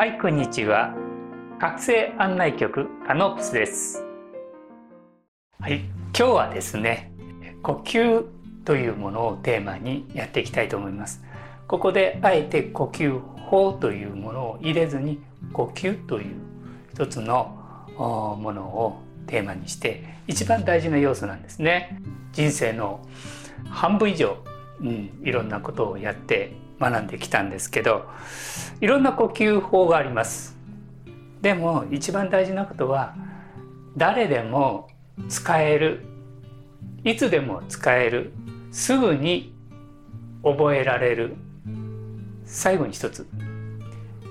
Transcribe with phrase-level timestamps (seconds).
[0.00, 0.94] はいこんにちは。
[1.58, 4.02] 覚醒案内局カノプスです。
[5.60, 5.80] はい
[6.16, 7.12] 今日はですね
[7.62, 8.24] 呼吸
[8.64, 11.22] というものをテーマにやっていきたいと思います。
[11.68, 15.20] ここであえて呼吸法というものを入れずに
[15.52, 16.34] 呼吸という
[16.94, 17.54] 一つの
[17.98, 22.00] ものをテーマにして一番大事な要素なんですね。
[22.32, 23.06] 人生の
[23.68, 24.38] 半分以上、
[24.80, 28.08] うん、いろんなことをやって学んできたんですけど
[28.80, 30.56] いろんな呼吸法があります。
[31.42, 33.14] でも一番大事なことは
[33.96, 34.88] 誰でも
[35.28, 36.04] 使える
[37.04, 38.32] いつでも使える
[38.72, 39.54] すぐに
[40.42, 41.36] 覚えられる
[42.44, 43.26] 最後に一つ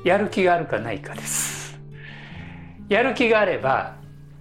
[0.03, 1.79] やる気があるかないかです。
[2.89, 3.95] やる気があれば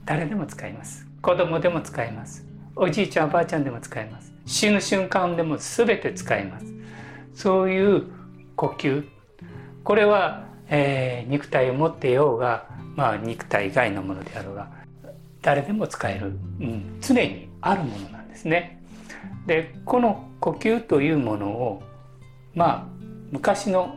[0.05, 1.07] 誰でも使います。
[1.21, 2.47] 子供でも使います。
[2.77, 4.33] おじいちゃんおばあちゃんでも使えます。
[4.47, 6.78] 死ぬ瞬間でも全て使えます。
[7.39, 8.03] そういう
[8.57, 9.07] 呼吸。
[9.85, 14.69] これは、えー、肉体を持っていようが、まあ、肉体以外のものであろうが
[15.41, 18.83] 誰でも使える、うん、常にあるものなんですね。
[19.47, 21.83] でこの呼吸というものを
[22.57, 22.87] まあ
[23.31, 23.95] 昔の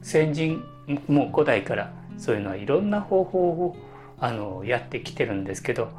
[0.00, 0.62] 先人
[1.08, 3.76] もう古代からそういうのはいろんな方法を
[4.20, 5.90] あのやってきてるんですけど、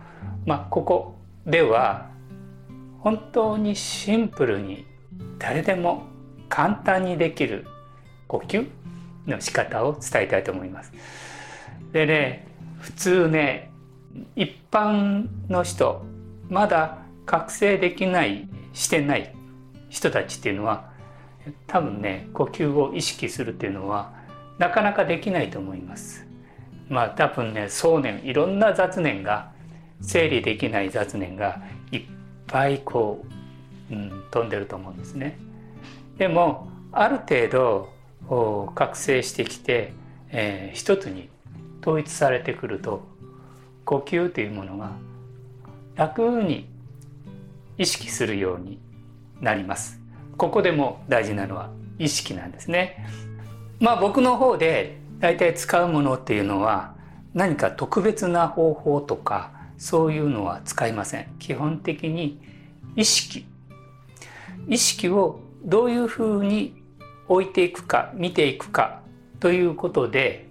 [0.45, 2.09] まあ、ここでは
[2.99, 4.85] 本当にシンプルに
[5.39, 6.03] 誰でも
[6.49, 7.65] 簡単にできる
[8.27, 8.67] 呼吸
[9.27, 10.91] の仕方を伝えたいと思います。
[11.91, 12.47] でね
[12.79, 13.71] 普通ね
[14.35, 16.03] 一般の人
[16.49, 19.33] まだ覚醒できないしてない
[19.89, 20.89] 人たちっていうのは
[21.67, 24.13] 多分ね呼吸を意識するっていうのは
[24.57, 26.27] なかなかできないと思います。
[26.89, 29.51] まあ多分ね想念いろんな雑念が
[30.01, 31.61] 整理できない雑念が
[31.91, 32.01] いっ
[32.47, 33.23] ぱいこ
[33.91, 35.37] う、うん、飛んでると思うんですね。
[36.19, 39.93] でもある程度覚醒してきて、
[40.29, 41.29] えー、一つに
[41.81, 43.07] 統一されてくると
[43.85, 44.91] 呼吸というものが
[45.95, 46.67] 楽に
[47.77, 48.79] 意識するように
[49.39, 49.99] なります。
[50.37, 53.05] ここでも大事なのは意識なんですね。
[53.79, 56.95] まあ僕の方で大体使うものっていうのは
[57.33, 61.27] 何か特別な方法とかそういうのは使いません。
[61.39, 62.41] 基本的に
[62.97, 63.45] 意識。
[64.67, 66.81] 意識をどういうふうに
[67.27, 69.01] 置いていくか見ていくか
[69.39, 70.49] ということで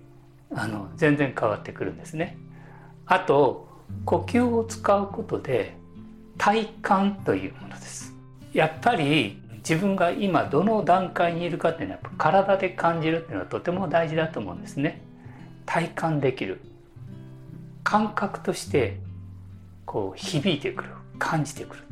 [0.54, 2.38] あの全然変わってくるんですね。
[3.06, 3.68] あと
[4.04, 5.76] 呼吸を使うことで
[6.36, 8.14] 体感というものです。
[8.52, 15.02] やっぱり自分が今どの段階にいるかっていうのは体で感じるっていうのはとても大事だと思うんですね。
[15.66, 16.60] 体感できる
[17.84, 18.98] 感覚として
[19.84, 21.82] こう響いてくる感じてくる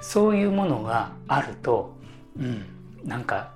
[0.00, 1.97] そういうものがあると
[2.38, 2.64] うん、
[3.04, 3.52] なんか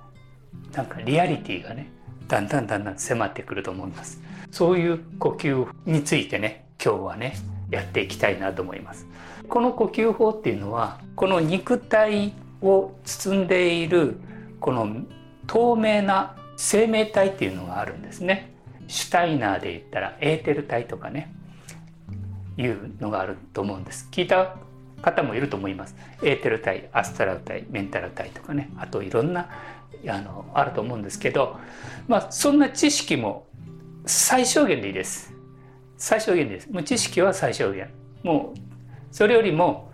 [0.73, 1.89] なんかリアリティがね
[2.27, 4.21] だんだんだんだん迫ってくると思います。
[4.51, 7.35] そういう呼吸についてね今日はね
[7.69, 9.07] やっていきたいなと思います。
[9.49, 14.17] この呼吸法っていうのはこの肉体を包んでいる
[14.59, 15.03] この
[15.47, 18.53] 透明な生命体っていうのがあるんですね。
[18.87, 21.33] シュタイナーで言ったらエーテル体とかね
[22.57, 24.07] いうのがあると思うんです。
[24.11, 24.55] 聞いた
[25.03, 25.95] 方もいると思います。
[26.23, 29.49] エーテル体、アストラル体、メンタル体とかね、あといろんな
[30.07, 31.57] あのあると思うんですけど、
[32.07, 33.45] まあそんな知識も
[34.05, 35.33] 最小限でいいです。
[35.97, 36.71] 最小限です。
[36.71, 37.89] もう知識は最小限。
[38.23, 38.59] もう
[39.11, 39.91] それよりも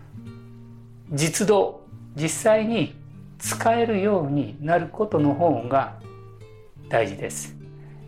[1.12, 1.82] 実動、
[2.16, 2.96] 実際に
[3.40, 6.00] 使えるようになることの方が
[6.88, 7.56] 大事です。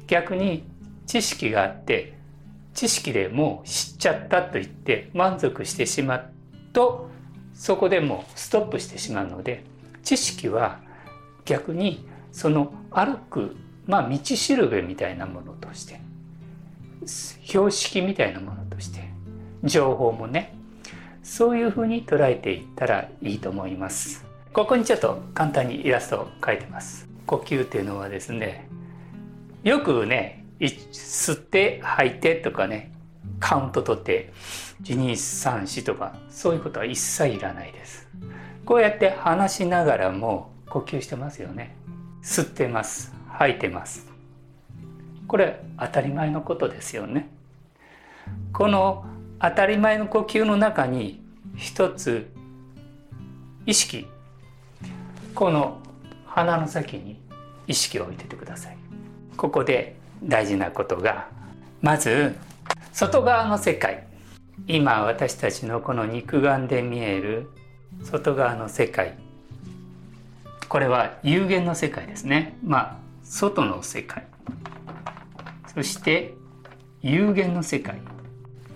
[0.08, 0.64] 逆に
[1.08, 2.18] 知識があって
[2.74, 6.32] 知識でもう知っちゃったと言って満足してしまっ
[6.74, 7.10] と
[7.54, 9.64] そこでもストップしてしまうので
[10.04, 10.80] 知識は
[11.46, 13.56] 逆にその歩く
[13.86, 16.00] まあ道しるべみたいなものとして
[17.06, 19.10] 標識みたいなものとして
[19.64, 20.56] 情報もね
[21.24, 24.26] そういうふうに捉えていったらいいと思います。
[24.54, 27.08] ここにちょっと簡単にイラストを描いてます。
[27.26, 28.68] 呼吸っていうのはですね
[29.64, 32.92] よくね吸って吐いてとかね
[33.42, 34.32] カウント取って
[34.84, 38.08] 1234とかそういうことは一切いらないです。
[38.64, 41.76] こうやって話しながらも呼吸してますよね。
[42.24, 43.14] 吸ってます。
[43.28, 44.08] 吐いてます。
[45.28, 47.30] これ当たり前のことですよね。
[48.54, 49.06] この
[49.40, 51.22] 当たり前の呼吸の中に
[51.58, 52.30] 一つ
[53.66, 54.08] 意識。
[55.34, 55.80] この
[56.26, 57.20] 鼻の先に
[57.66, 58.78] 意識を置いててください。
[59.36, 61.28] ここで大事なことが
[61.82, 62.36] まず
[62.94, 64.06] 外側の世界。
[64.68, 67.50] 今私たちのこの肉眼で見える
[68.04, 69.18] 外側の世界。
[70.68, 72.58] これは有限の世界ですね。
[72.64, 74.28] まあ外の世界。
[75.74, 76.34] そして
[77.02, 78.02] 有限の世界。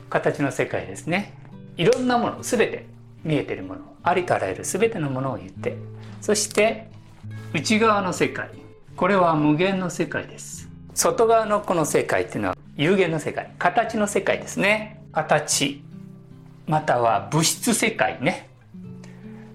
[0.09, 1.33] 形の世界ですね。
[1.75, 2.85] いろんなもの全て。
[3.25, 3.81] 見えてるもの。
[4.03, 5.75] ありとあらゆる全てのものを言って。
[6.21, 6.89] そして
[7.53, 8.49] 内側の世界。
[8.95, 10.69] これは無限の世界です。
[10.95, 15.03] 外側のこの世界っていうのは有限の世界形の世界ですね。
[15.11, 15.83] 形
[16.67, 18.49] または物質世界ね。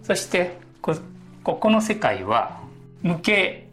[0.03, 0.95] そしてこ
[1.43, 2.61] この世界は
[3.03, 3.67] 無形。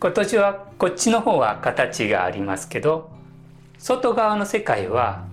[0.00, 3.08] 今年はこっちの方は形がありますけど
[3.78, 5.24] 外側の世界は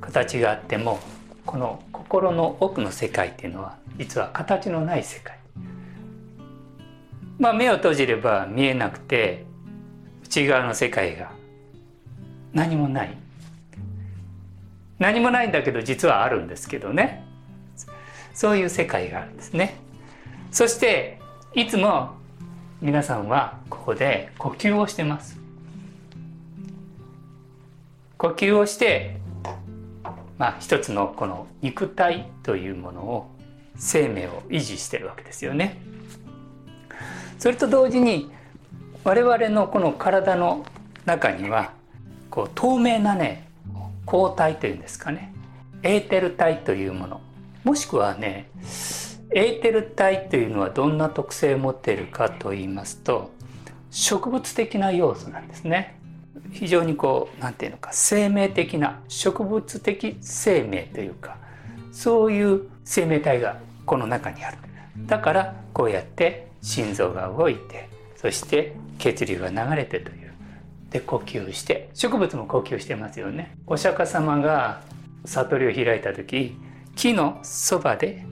[0.00, 0.98] 形があっても
[1.46, 5.38] この心の奥の世界っていうのは実は形のない世界。
[7.38, 9.44] まあ目を閉じれば見えなくて
[10.28, 11.32] 内側の世界が。
[12.52, 13.16] 何もない。
[14.98, 17.24] 何もないんだけど実はあるんですけどね。
[18.34, 19.76] そういう世界があるんですね。
[20.50, 21.18] そして
[21.54, 22.10] いつも
[22.82, 25.38] 皆さんはここで呼吸をしてます。
[28.18, 29.16] 呼吸をして
[30.36, 33.30] まあ一つのこの肉体というものを
[33.76, 35.80] 生命を維持してるわけですよね。
[37.38, 38.30] それと同時に
[39.04, 40.64] 我々のこの体の
[41.04, 41.72] 中には
[42.30, 43.48] こう透明なね
[44.04, 45.32] 抗体というんですかね。
[45.82, 47.20] エーテル体というもの。
[47.64, 48.48] もしくはね
[49.30, 53.30] エーテル体というのはどんな特性を持っているかと言いますと
[53.90, 55.98] 植物的な要素なんですね。
[56.50, 61.36] 非常にこう何て言うのか生命的な植物的生命というか
[61.92, 64.58] そういう生命体がこの中にある。
[65.06, 67.88] だからこうやって心臓が動いて
[68.20, 70.32] そして血流が流れてという。
[70.90, 71.88] で呼吸して。
[71.94, 73.56] 植物も呼吸してますよね。
[73.66, 74.82] お釈迦様が
[75.24, 76.56] 悟りを開いた時
[76.96, 78.24] 木のそばで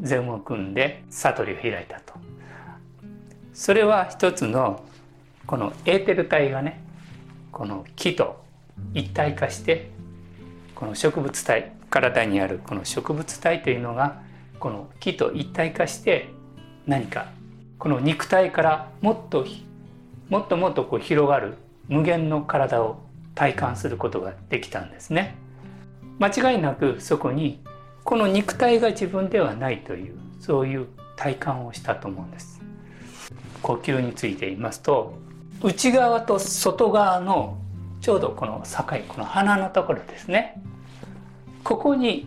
[0.00, 2.14] 禅を組んで悟りを開いたと。
[3.54, 4.82] それは一つの
[5.46, 6.82] このエーテル体がね
[7.52, 8.42] この木と
[8.94, 9.90] 一体化して
[10.74, 14.22] この植物体体にあるこの植物体というのが
[14.58, 16.28] この木と一体化して
[16.86, 17.28] 何か
[17.80, 19.46] この肉体からもっと
[20.28, 21.56] もっともっとこう広がる
[21.88, 23.00] 無限の体を
[23.34, 25.34] 体感することができたんですね。
[26.20, 27.60] 間違いなくそこに
[28.04, 30.86] この肉体が自分ではないというそういう
[31.16, 32.60] 体感をしたと思うんです。
[33.62, 35.14] 呼吸について言いますと
[35.62, 37.58] 内側と外側の
[38.00, 40.60] ちょうどこの境この鼻のところですね
[41.62, 42.26] ここに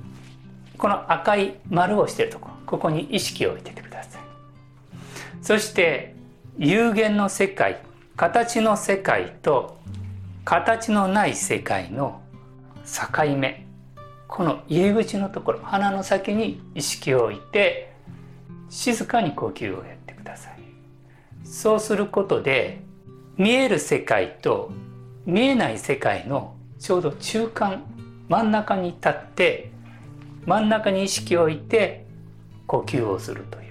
[0.78, 4.23] この赤い丸をしてるところここに意識を置いててください
[5.44, 6.16] そして
[6.58, 7.82] 有限の世界
[8.16, 9.78] 形の世界と
[10.46, 12.22] 形のない世界の
[12.86, 13.66] 境目。
[14.30, 17.94] この入り口のところ鼻の先に意識を置いて
[18.70, 20.54] 静かに呼吸をやってください。
[21.44, 22.82] そうすることで
[23.38, 24.72] 見える世界と
[25.26, 27.84] 見えない世界のちょうど中間
[28.30, 29.72] 真ん中に立って
[30.46, 32.06] 真ん中に意識を置いて
[32.66, 33.63] 呼吸をするという。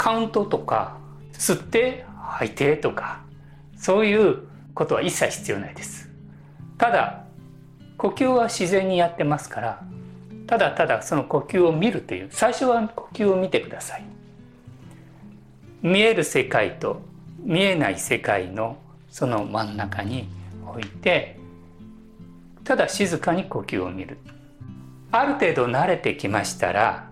[0.00, 0.96] カウントとか
[1.34, 3.20] 吸って吐いてとか
[3.76, 6.08] そういうことは一切必要ないです。
[6.78, 7.24] ただ
[7.98, 9.82] 呼吸は自然にやってますから
[10.46, 14.04] ただただその呼吸を見るという最初は呼吸を見てください。
[15.82, 17.02] 見える世界と
[17.42, 18.78] 見えない世界の
[19.10, 20.30] その真ん中に
[20.66, 21.38] 置いて
[22.64, 24.16] ただ静かに呼吸を見る。
[25.12, 27.10] ある程度慣れてきましたら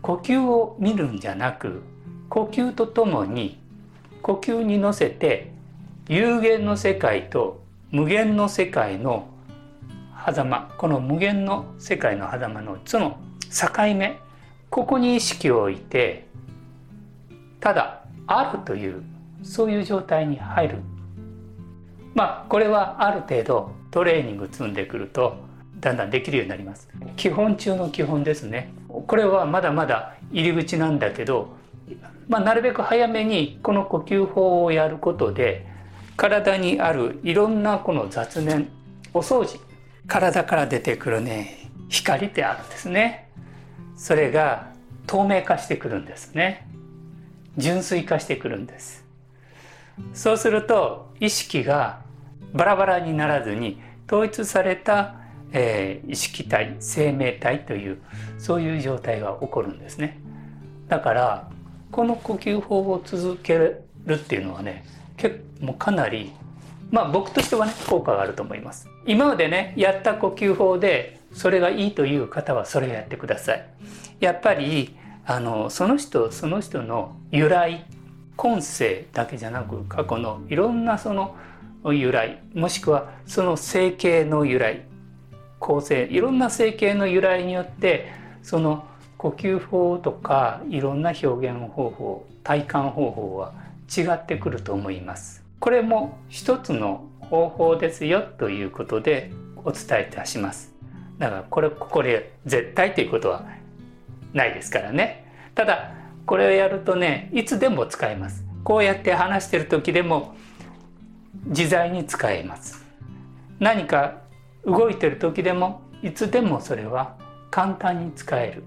[0.00, 1.82] 呼吸を見るんじゃなく
[2.28, 3.58] 呼吸とともに
[4.22, 5.52] 呼吸に乗せて
[6.08, 9.28] 有限の世界と無限の世界の
[10.26, 13.18] 狭間この無限の世界の狭間のその
[13.50, 14.18] 境目
[14.70, 16.26] ここに意識を置いて
[17.60, 19.02] ただあるという
[19.42, 20.78] そういう状態に入る。
[22.14, 25.36] まあこれはある程度トレーニング積んでくると
[25.80, 26.88] だんだんできるようになります。
[27.16, 28.72] 基本中の基本ですね。
[28.88, 31.56] これはまだまだ入り口なんだけど、
[32.28, 35.66] まあ、なるべく早めにこの呼吸法をやることで
[36.16, 38.68] 体にあるいろんなこの雑念
[39.14, 39.60] お掃除
[40.06, 43.28] 体から出てくるね光ってあるんですね。
[43.96, 44.72] それが
[45.06, 46.68] 透明化してくるんですね。
[47.56, 49.04] 純粋化してくるんです。
[50.14, 52.00] そうすると意識が
[52.52, 55.16] バラバラにならずに統一された、
[55.52, 57.98] えー、意識体生命体という
[58.38, 60.20] そういう状態が起こるんですね。
[60.88, 61.50] だから
[61.90, 64.84] この呼吸法を続けるっていうのはね
[65.16, 66.32] 結構かなり
[66.90, 68.88] まあ僕としてはね効果があると思います。
[69.06, 73.68] 今までねやった呼吸法でそれがいいという方はそれをやってください。
[74.20, 77.84] やっぱりあのその人その人の由来
[78.36, 81.36] 今世だけじゃなく過去のいろんなその
[81.84, 84.82] 由来もしくはその整形の由来
[85.58, 88.86] 構成いろんな整形の由来によってその
[89.18, 93.52] 呼吸法とかいろんな表現方法体感方法は
[93.94, 95.42] 違ってくると思います。
[95.58, 100.72] これも一つの方法ですよということでお伝えいたします。
[101.18, 103.44] だからこれここで絶対ということは
[104.32, 105.26] ないですからね。
[105.56, 105.92] ただ
[106.24, 108.44] これをやるとねいつでも使えます。
[108.62, 110.36] こうやって話してる時でも
[111.46, 112.86] 自在に使えます。
[113.58, 114.18] 何か
[114.64, 117.16] 動いてる時でもいつでもそれは
[117.50, 118.62] 簡単に使える。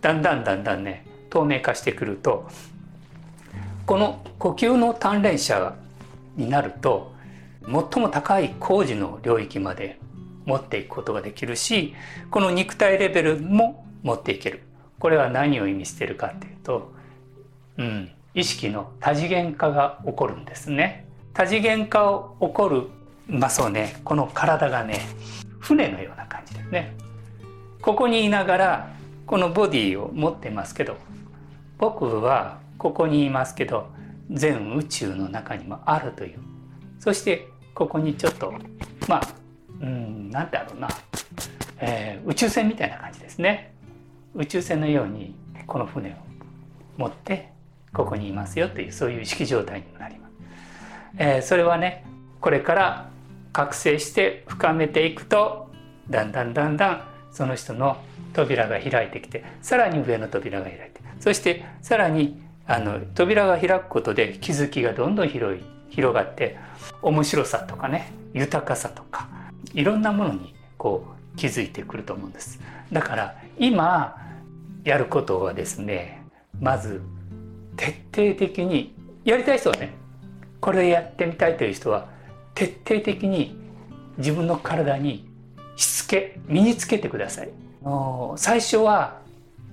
[0.00, 2.48] だんだんだんだんね透明化してくると
[3.86, 5.74] この呼吸の鍛錬者
[6.36, 7.12] になると
[7.62, 9.98] 最も高い工事の領域まで
[10.46, 11.94] 持っていくことができるし
[12.30, 14.62] この肉体レベルも持っていける。
[14.98, 16.92] これは何を意味してるかっていうと、
[17.78, 21.06] うん、意識の多次元化が起こるんですね。
[21.32, 22.88] 多次元化を起こる
[23.26, 25.00] まあそうねこの体がね
[25.58, 26.94] 船のような感じですね。
[27.80, 28.90] ここにいながら
[29.30, 30.96] このボディを持ってますけど
[31.78, 33.86] 僕はここにいますけど
[34.28, 36.40] 全宇宙の中にもあるという。
[36.98, 38.52] そしてここにちょっと
[39.06, 39.28] まあ
[39.80, 40.88] うん何だろうな、
[41.78, 43.72] えー、宇宙船みたいな感じですね。
[44.34, 46.14] 宇宙船のようにこの船を
[46.96, 47.52] 持って
[47.92, 50.32] ここにいますよというそういう意識状態になります、
[51.18, 52.04] えー、それはね
[52.40, 53.10] これから
[53.52, 55.70] 覚醒して深めていくと
[56.08, 57.96] だんだんだんだんその人の
[58.32, 66.56] 扉が開いてきてさらに上の扉が開いてそしてさらにあの扉が開くことで気づきがどんどん広い広がって
[67.02, 69.28] 面白さとかね豊かさとか
[69.74, 72.60] いろんなものにこう気づいてくると思うんです。
[72.92, 74.16] だから今
[74.84, 76.22] やることはですね
[76.60, 77.02] まず
[77.76, 78.94] 徹底的に
[79.24, 79.94] やりたい人はね
[80.60, 82.08] これやってみたいという人は
[82.54, 83.56] 徹底的に
[84.18, 85.28] 自分の体に
[85.76, 87.50] しつけ身につけてください。
[87.82, 89.20] の最初は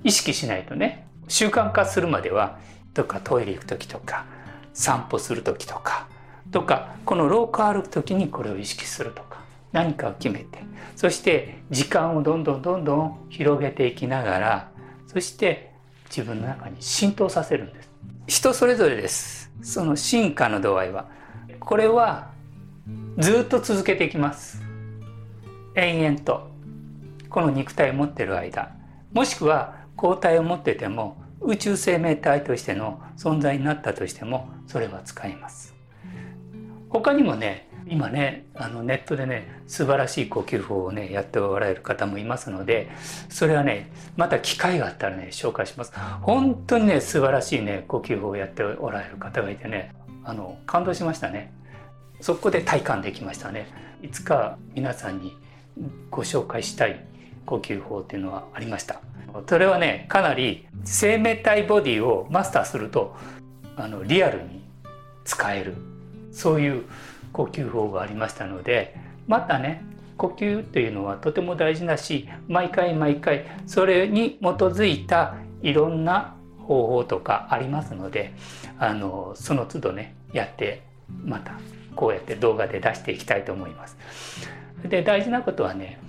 [0.04, 2.60] 意識しないとね習慣化するまでは
[2.94, 4.26] とかトイレ行く時とか
[4.74, 6.08] 散歩する時とか
[6.52, 10.60] とかこの廊下歩く時にこれを意識するとか何かを決めて
[10.96, 14.72] そして時間をどんどんどんどん広げていきながら
[15.08, 15.72] そして
[16.10, 17.90] 自分の中に浸透させるんです。
[18.28, 19.52] 人それぞれです。
[19.62, 21.08] その進化の度合いは。
[21.60, 22.32] これは
[23.18, 24.62] ずっと続けていきます。
[25.76, 26.57] 延々と。
[27.38, 28.72] この肉体を持ってる間
[29.13, 35.75] もしくは抗体を持ってても宇宙生命体としての存在になったとしてもそれは使えます。
[36.89, 42.89] 他にもね今ねあのネットでね素晴らしい呼吸法をねやっておられる方もいますので
[43.29, 45.94] それはねまた機会があったらね紹介します。
[46.24, 51.53] 本当にね素晴らしいね呼吸法をやっておられる方がいてねあの感動しましたね。
[52.20, 53.67] そこで体感できましたね。
[54.01, 55.38] いつか皆さんに
[56.10, 57.06] ご紹介したい
[57.48, 59.01] 呼吸法っていうのはありました
[59.48, 63.16] それはねかなり生命体ボディをマスターすると
[63.75, 64.62] あのリアルに
[65.24, 65.75] 使える
[66.32, 66.84] そういう
[67.34, 68.96] 呼吸法がありましたので
[69.27, 69.84] またね
[70.18, 76.36] 呼吸というのはとても大事だし毎回毎回それに基づいたいろんな
[76.68, 78.34] 方法とかありますので
[78.77, 80.84] あのその都度ねやって
[81.24, 81.54] また
[81.96, 83.98] こうやって動画で出していきたいと思います。
[84.84, 86.00] で大事なことはね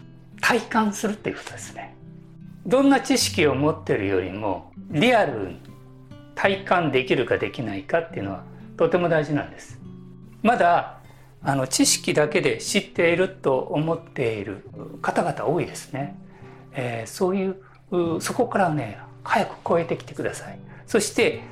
[0.40, 1.94] 体感するっていうことですね。
[2.66, 5.60] どんな知識を持ってるよりもリアルに
[6.34, 8.44] 体感できるかできないかっていうのは
[8.76, 9.80] とても大事なんです。
[10.42, 10.98] まだ
[11.42, 14.64] あの知識だけで知っていると思っている
[15.02, 16.16] 方々多いですね。
[16.72, 20.58] えー、そういうそこからね早く超えてきてください。
[20.86, 21.42] そして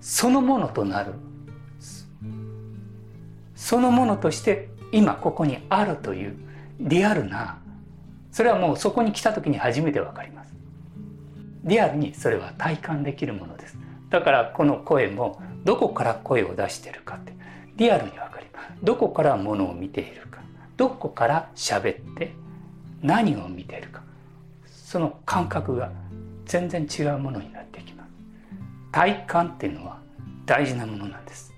[0.00, 1.12] そのものとなる
[3.54, 6.36] そのものとして今ここにあるという
[6.80, 7.58] リアルな
[8.38, 10.54] それはもうそこに来た時に初めてわかります。
[11.64, 13.76] リアルにそれは体感できるものです。
[14.10, 17.32] だからこの声もどこから声を出してるかって
[17.74, 18.68] リアルにわかります。
[18.80, 20.40] どこからものを見ているか。
[20.76, 22.32] どこから喋って
[23.02, 24.04] 何を見ているか。
[24.68, 25.90] その感覚が
[26.44, 28.10] 全然違うものになってきます。
[28.92, 29.98] 体感っていうのは
[30.46, 31.52] 大事なものなんです、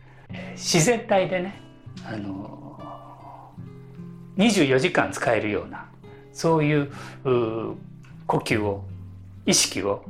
[0.52, 1.60] 自然体でね
[2.06, 3.52] あの
[4.38, 5.89] 24時間使えるような
[6.40, 6.90] そういう
[8.26, 8.82] 呼吸を
[9.44, 10.06] 意識を、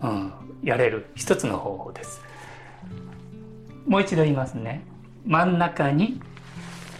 [0.00, 2.20] うん、やれる一つの方法です。
[3.84, 4.84] もう一度言いますね。
[5.26, 6.20] 真ん中に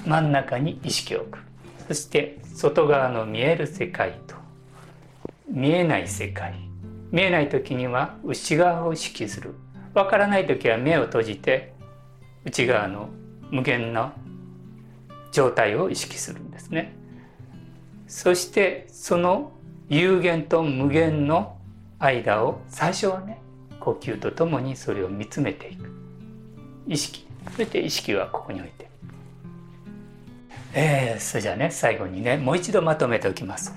[0.04, 1.38] 真ん中に意識を置く。
[1.86, 4.34] そして外側の見える世界と
[5.48, 6.54] 見えない世界。
[7.12, 9.54] 見えない時には内側を意識する。
[9.94, 11.72] わからない時は目を閉じて
[12.44, 13.10] 内側の
[13.52, 14.10] 無限の
[15.30, 16.96] 状態を意識するんですね
[18.12, 19.52] そしてその
[19.88, 21.56] 有限と無限の
[21.98, 23.40] 間を最初はね
[23.80, 25.90] 呼吸とともにそれを見つめていく。
[26.86, 27.26] 意識。
[27.56, 28.90] そして意識はここに置いて。
[30.74, 33.74] えー、それじゃあね最後にねもう一度まとめておきます。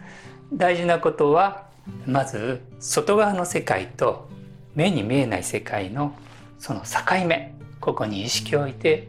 [0.53, 1.67] 大事なことは
[2.05, 4.27] まず外側の世界と
[4.75, 6.13] 目に見えない世界の
[6.59, 9.07] その境目ここに意識を置いて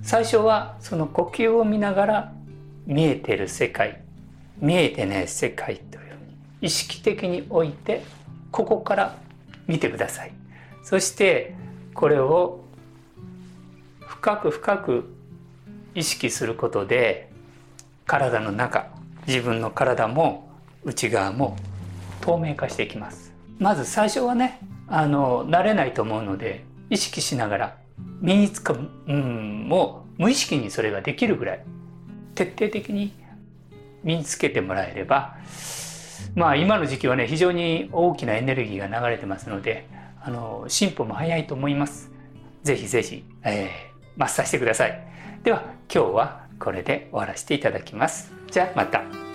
[0.00, 2.32] 最初はその呼吸を見ながら
[2.86, 4.02] 見えてる世界。
[4.62, 6.00] 見えてない世界とい。
[6.00, 6.02] う
[6.62, 8.04] 意識的に置いて
[8.52, 9.18] ここから
[9.66, 10.32] 見てください。
[10.84, 11.54] そして
[11.94, 12.60] これを
[14.00, 15.12] 深く深く
[15.94, 17.30] 意識することで
[18.06, 18.88] 体の中
[19.26, 20.48] 自分の体も
[20.84, 21.56] 内側も
[22.20, 23.32] 透明化していきます。
[23.58, 27.76] まず最初はねあの慣れないと思うので意識しながら
[28.20, 31.64] 身につかうんもう無意識にそれができるぐらい
[32.36, 33.12] 徹底的に
[34.04, 35.36] 身につけてもらえれば
[36.34, 39.86] まあ今の時期はね非常に大きなエネルギーが流れてますので
[40.24, 42.10] あの進歩も早いと思います。
[42.62, 43.68] ぜひぜひ、えー、
[44.16, 45.06] マッサーしてください。
[45.42, 48.32] では今日はこれで終わらせていただきます。
[48.50, 49.31] じゃあまた。